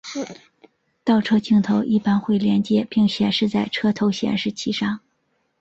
[1.03, 4.99] 倒车镜头一般会连结并显示在车头显示器上。